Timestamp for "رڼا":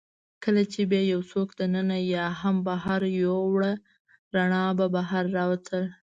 4.35-4.65